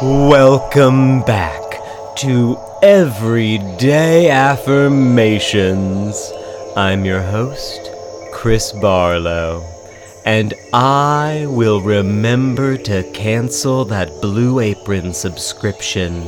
Welcome 0.00 1.22
back 1.22 1.60
to 2.18 2.56
Everyday 2.84 4.30
Affirmations. 4.30 6.32
I'm 6.76 7.04
your 7.04 7.20
host, 7.20 7.90
Chris 8.32 8.70
Barlow, 8.70 9.60
and 10.24 10.54
I 10.72 11.46
will 11.48 11.80
remember 11.80 12.78
to 12.78 13.10
cancel 13.10 13.84
that 13.86 14.08
Blue 14.22 14.60
Apron 14.60 15.12
subscription. 15.12 16.22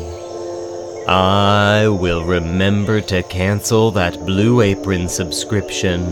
I 1.06 1.87
will 1.87 2.24
remember 2.24 3.00
to 3.02 3.23
cancel 3.23 3.92
that 3.92 4.27
Blue 4.27 4.62
Apron 4.62 5.09
subscription. 5.09 6.02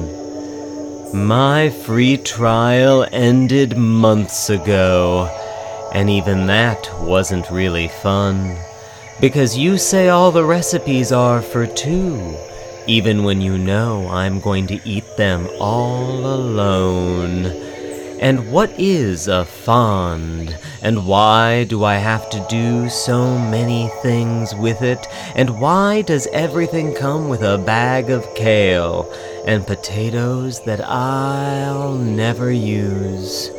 My 1.13 1.71
free 1.71 2.19
trial 2.19 3.05
ended 3.11 3.77
months 3.77 4.49
ago 4.49 5.29
and 5.93 6.11
even 6.11 6.47
that 6.47 6.91
wasn't 7.01 7.51
really 7.51 7.89
fun. 7.89 8.57
Because 9.21 9.59
you 9.59 9.79
say 9.79 10.09
all 10.09 10.31
the 10.31 10.45
recipes 10.45 11.11
are 11.11 11.43
for 11.43 11.67
two, 11.67 12.37
even 12.87 13.25
when 13.25 13.41
you 13.41 13.59
know 13.59 14.09
I'm 14.09 14.41
going 14.41 14.67
to 14.69 14.81
eat 14.85 15.17
them 15.17 15.49
all 15.59 16.25
alone. 16.25 17.47
And 18.21 18.51
what 18.51 18.71
is 18.79 19.29
a 19.29 19.45
fond? 19.45 20.57
And 20.83 21.07
why 21.07 21.65
do 21.65 21.85
I 21.85 21.95
have 21.97 22.29
to 22.31 22.47
do 22.49 22.89
so 22.89 23.39
many 23.39 23.91
things 24.03 24.55
with 24.55 24.83
it? 24.83 25.07
And 25.37 25.61
why 25.61 26.03
does 26.03 26.27
everything 26.33 26.95
come 26.95 27.29
with 27.29 27.43
a 27.43 27.59
bag 27.59 28.11
of 28.11 28.35
kale 28.35 29.13
and 29.47 29.67
potatoes 29.67 30.61
that 30.65 30.81
I'll 30.85 31.95
never 31.95 32.51
use? 32.51 33.51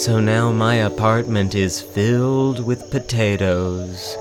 So 0.00 0.18
now 0.18 0.50
my 0.50 0.76
apartment 0.76 1.54
is 1.54 1.82
filled 1.82 2.64
with 2.64 2.90
potatoes, 2.90 4.16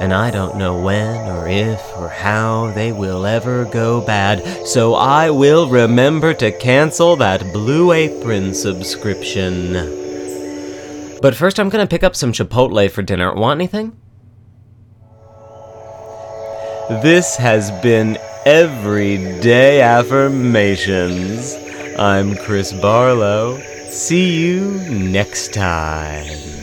and 0.00 0.14
I 0.14 0.30
don't 0.30 0.56
know 0.56 0.80
when 0.80 1.28
or 1.28 1.48
if 1.48 1.80
or 1.96 2.08
how 2.08 2.70
they 2.70 2.92
will 2.92 3.26
ever 3.26 3.64
go 3.64 4.00
bad, 4.00 4.64
so 4.64 4.94
I 4.94 5.30
will 5.30 5.68
remember 5.68 6.34
to 6.34 6.52
cancel 6.52 7.16
that 7.16 7.52
Blue 7.52 7.90
Apron 7.90 8.54
subscription. 8.54 9.72
But 11.20 11.34
first, 11.34 11.58
I'm 11.58 11.68
gonna 11.68 11.88
pick 11.88 12.04
up 12.04 12.14
some 12.14 12.30
Chipotle 12.30 12.88
for 12.88 13.02
dinner. 13.02 13.34
Want 13.34 13.58
anything? 13.58 13.96
This 17.02 17.34
has 17.38 17.72
been 17.82 18.18
Everyday 18.46 19.82
Affirmations. 19.82 21.56
I'm 21.98 22.36
Chris 22.36 22.72
Barlow. 22.72 23.60
See 23.94 24.40
you 24.44 24.80
next 24.90 25.54
time. 25.54 26.53